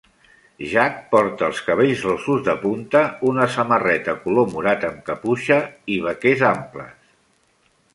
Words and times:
Jak 0.69 0.95
porta 1.11 1.45
els 1.49 1.61
cabells 1.67 2.01
rossos 2.07 2.41
de 2.49 2.57
punta, 2.65 3.03
una 3.35 3.47
samarreta 3.59 4.19
color 4.27 4.51
morat 4.57 4.91
amb 4.93 5.09
caputxa 5.13 5.63
i 5.99 6.05
vaquers 6.11 6.47
amples. 6.55 6.95